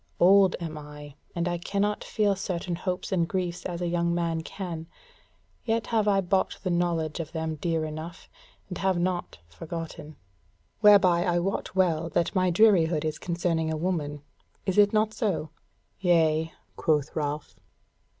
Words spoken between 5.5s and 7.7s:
yet have I bought the knowledge of them